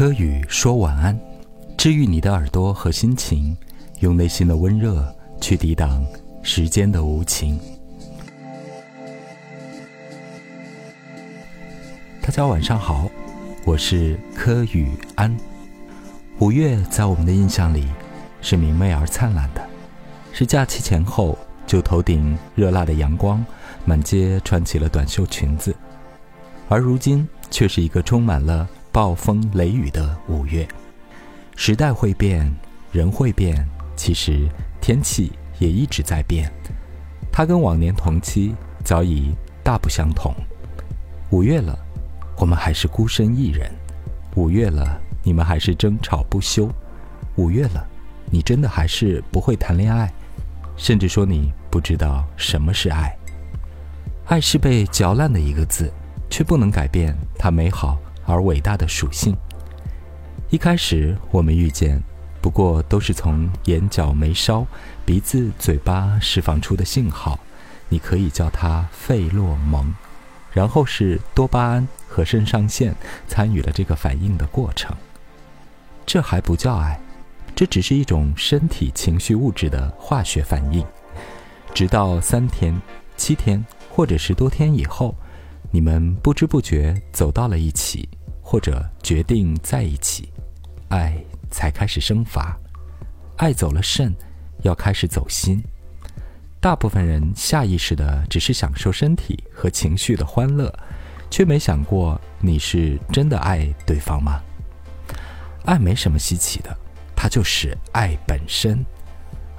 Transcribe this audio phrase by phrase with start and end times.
[0.00, 1.20] 柯宇说晚安，
[1.76, 3.54] 治愈你的耳朵和心情，
[3.98, 6.02] 用内心的温热去抵挡
[6.42, 7.60] 时间的无情。
[12.22, 13.10] 大家晚上好，
[13.66, 15.36] 我是柯宇安。
[16.38, 17.86] 五月在我们的印象里
[18.40, 19.62] 是明媚而灿烂的，
[20.32, 23.44] 是假期前后就头顶热辣的阳光，
[23.84, 25.76] 满街穿起了短袖裙子，
[26.70, 28.66] 而如今却是一个充满了。
[28.92, 30.66] 暴风雷雨的五月，
[31.54, 32.52] 时代会变，
[32.90, 34.48] 人会变，其实
[34.80, 35.30] 天气
[35.60, 36.50] 也一直在变。
[37.30, 39.32] 它跟往年同期早已
[39.62, 40.34] 大不相同。
[41.30, 41.78] 五月了，
[42.36, 43.70] 我们还是孤身一人；
[44.34, 46.68] 五月了，你们还是争吵不休；
[47.36, 47.86] 五月了，
[48.28, 50.12] 你真的还是不会谈恋爱，
[50.76, 53.16] 甚至说你不知道什么是爱。
[54.26, 55.92] 爱是被嚼烂的一个字，
[56.28, 57.96] 却不能改变它美好。
[58.30, 59.36] 而伟大的属性。
[60.50, 62.02] 一开始我们遇见，
[62.40, 64.66] 不过都是从眼角眉梢、
[65.04, 67.38] 鼻子、嘴巴释放出的信号，
[67.88, 69.92] 你可以叫它费洛蒙。
[70.52, 72.92] 然后是多巴胺和肾上腺
[73.28, 74.92] 参与了这个反应的过程。
[76.04, 77.00] 这还不叫爱，
[77.54, 80.84] 这只是一种身体情绪物质的化学反应。
[81.72, 82.76] 直到三天、
[83.16, 85.14] 七天或者十多天以后，
[85.70, 88.08] 你们不知不觉走到了一起。
[88.50, 90.28] 或者决定在一起，
[90.88, 91.14] 爱
[91.52, 92.58] 才开始生发，
[93.36, 94.12] 爱走了肾，
[94.62, 95.62] 要开始走心。
[96.58, 100.68] 大部分人下意识的只是享受身体和情绪的欢乐，
[101.30, 104.40] 却没想过你是真的爱对方吗？
[105.64, 106.76] 爱没什么稀奇的，
[107.14, 108.84] 它就是爱本身。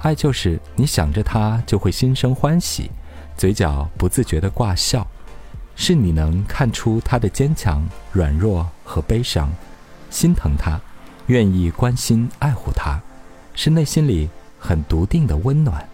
[0.00, 2.90] 爱就是你想着他就会心生欢喜，
[3.38, 5.06] 嘴角不自觉的挂笑。
[5.74, 7.82] 是你能看出他的坚强、
[8.12, 9.50] 软弱和悲伤，
[10.10, 10.78] 心疼他，
[11.28, 13.00] 愿意关心爱护他，
[13.54, 15.88] 是内心里很笃定的温暖，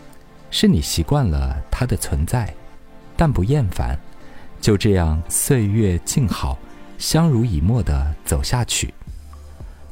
[0.51, 2.53] 是你习惯了他的存在，
[3.17, 3.97] 但不厌烦，
[4.61, 6.59] 就这样岁月静好，
[6.99, 8.93] 相濡以沫的走下去。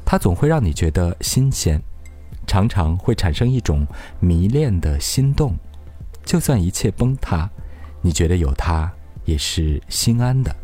[0.03, 1.81] 他总会让你觉得新鲜，
[2.45, 3.87] 常常会产生一种
[4.19, 5.55] 迷恋的心动，
[6.25, 7.49] 就算一切崩塌，
[8.01, 8.91] 你觉得有他。
[9.23, 10.55] 也是心安的。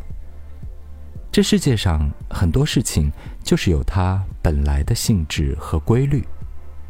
[1.33, 3.11] 这世界上很多事情
[3.43, 6.23] 就是有它本来的性质和规律，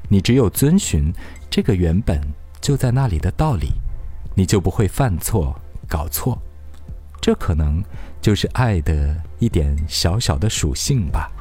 [0.09, 1.13] 你只有遵循
[1.49, 2.21] 这个原本
[2.59, 3.69] 就在那里的道理，
[4.35, 6.37] 你就不会犯错、搞错。
[7.21, 7.81] 这可能
[8.21, 11.31] 就是爱的一点小小的属性吧。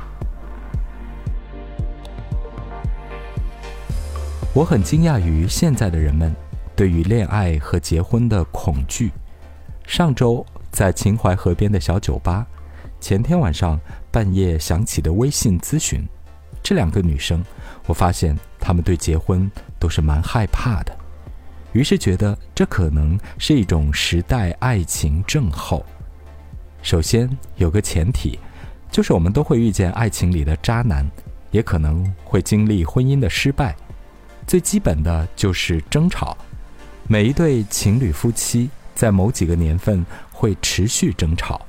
[4.55, 6.33] 我很惊讶于现在的人们
[6.77, 9.11] 对于恋爱和结婚的恐惧。
[9.89, 12.47] 上周在秦淮河边的小酒吧，
[13.03, 13.79] 前天晚上
[14.13, 16.07] 半夜响起的微信咨询，
[16.63, 17.45] 这两个女生，
[17.87, 20.97] 我发现她们对结婚都是蛮害怕的，
[21.73, 25.85] 于是觉得这可能是一种时代爱情症候。
[26.81, 28.39] 首先有个前提，
[28.89, 31.05] 就是我们都会遇见爱情里的渣男，
[31.51, 33.75] 也可能会经历婚姻的失败，
[34.47, 36.37] 最基本的就是争吵。
[37.09, 38.71] 每一对情侣夫妻。
[38.95, 41.61] 在某几个年份会持续争吵，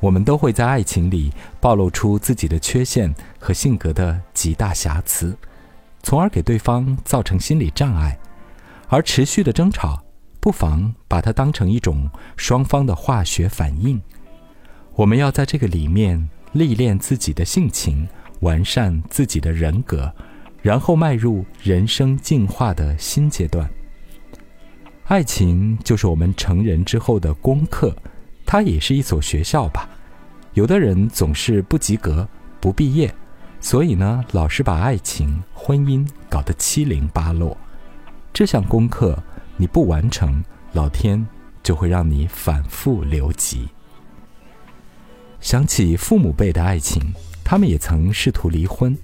[0.00, 5.36] 我们都会在爱情里暴露出自己的缺陷和性格的极大瑕疵，
[6.02, 8.18] 从而给对方造成心理障碍。
[8.88, 10.02] 而持续的争吵，
[10.40, 14.00] 不妨把它当成一种双方的化学反应。
[14.94, 18.08] 我们要在这个里面历练自己的性情，
[18.40, 20.12] 完善自己的人格，
[20.62, 23.68] 然后迈入人生进化的新阶段。
[25.04, 27.96] 爱情就是我们成人之后的功课，
[28.44, 29.87] 它也是一所学校吧。
[30.58, 32.26] 有的人总是不及格、
[32.58, 33.14] 不毕业，
[33.60, 37.56] 所以呢，老是把爱情、婚姻搞得七零八落。
[38.34, 39.16] 这项功课
[39.56, 40.42] 你不完成，
[40.72, 41.24] 老天
[41.62, 43.68] 就会让你反复留级。
[45.40, 47.00] 想起父母辈的爱情，
[47.44, 48.98] 他们也曾试图离婚，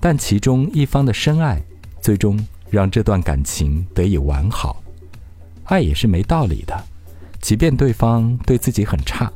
[0.00, 1.62] 但其中一方的深爱，
[2.02, 2.38] 最终
[2.68, 4.82] 让这段感情得以完好。
[5.64, 6.78] 爱也是没道理的，
[7.40, 9.32] 即便对方对自己很差，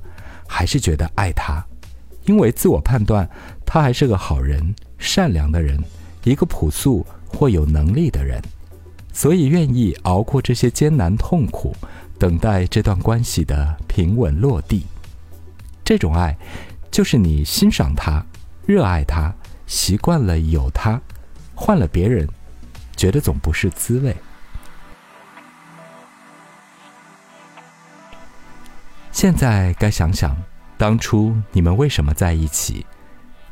[0.56, 1.60] 还是觉得爱他，
[2.26, 3.28] 因为自我判断
[3.66, 5.76] 他还是个好人、善良的人，
[6.22, 8.40] 一个朴素或有能力的人，
[9.12, 11.74] 所以愿意熬过这些艰难痛苦，
[12.20, 14.86] 等待这段关系的平稳落地。
[15.84, 16.38] 这种爱，
[16.88, 18.24] 就是你欣赏他、
[18.64, 19.34] 热爱他、
[19.66, 21.00] 习惯了有他，
[21.52, 22.28] 换了别人，
[22.94, 24.14] 觉得总不是滋味。
[29.14, 30.36] 现在该想想，
[30.76, 32.84] 当初你们为什么在一起？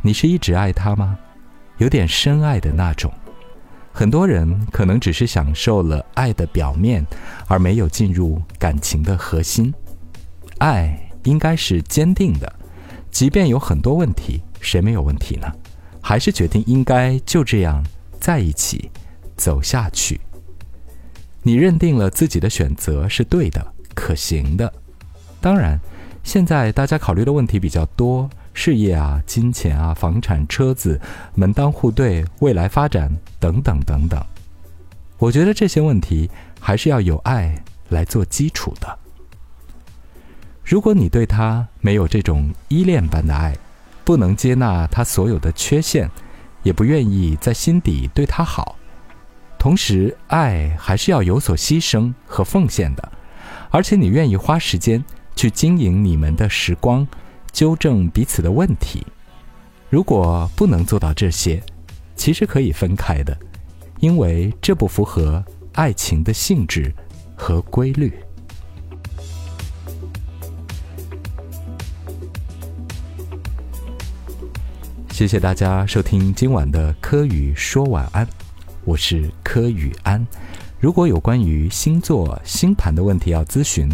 [0.02, 1.16] 你是一直爱他吗？
[1.78, 3.12] 有点深爱的那种。
[3.92, 7.06] 很多人可能只是享受了爱的表面，
[7.46, 9.72] 而没有进入感情的核心。
[10.58, 12.52] 爱应该是坚定的，
[13.12, 15.46] 即便有很多问题，谁没有问题呢？
[16.00, 17.86] 还是决定应该就这样
[18.18, 18.90] 在一起
[19.36, 20.20] 走下去。
[21.44, 24.72] 你认定了自己的选择是对的、可行的。
[25.42, 25.78] 当然，
[26.22, 28.30] 现在大家考虑的问题比较多。
[28.54, 31.00] 事业啊，金钱啊，房产、车子，
[31.34, 33.10] 门当户对，未来发展
[33.40, 34.22] 等等等等。
[35.18, 36.30] 我觉得这些问题
[36.60, 38.98] 还是要有爱来做基础的。
[40.62, 43.56] 如果你对他没有这种依恋般的爱，
[44.04, 46.08] 不能接纳他所有的缺陷，
[46.62, 48.76] 也不愿意在心底对他好，
[49.58, 53.12] 同时爱还是要有所牺牲和奉献的，
[53.70, 55.02] 而且你愿意花时间
[55.34, 57.06] 去经营你们的时光。
[57.52, 59.06] 纠正彼此的问题，
[59.90, 61.62] 如果不能做到这些，
[62.16, 63.36] 其实可以分开的，
[64.00, 65.44] 因为这不符合
[65.74, 66.90] 爱情的性质
[67.36, 68.10] 和规律。
[75.10, 78.26] 谢谢大家收听今晚的柯宇说晚安，
[78.86, 80.26] 我是柯宇安。
[80.80, 83.86] 如果有关于星座星盘的问题要咨询。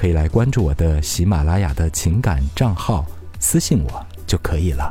[0.00, 3.04] 可以来关注我的喜马拉雅的情感账号，
[3.38, 4.90] 私信我就可以了。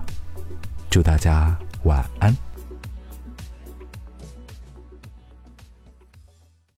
[0.87, 2.48] 祝大家晚安。